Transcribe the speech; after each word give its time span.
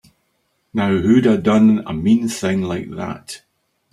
Now 0.73 0.97
who'da 0.97 1.37
done 1.43 1.83
a 1.85 1.93
mean 1.93 2.27
thing 2.27 2.63
like 2.63 2.89
that? 2.95 3.43